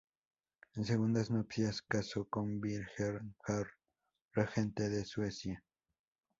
En 0.73 0.83
segundas 0.83 1.29
nupcias 1.29 1.83
casó 1.83 2.25
con 2.25 2.59
Birger 2.59 3.21
jarl, 3.45 3.69
regente 4.33 4.89
de 4.89 5.05
Suecia. 5.05 5.63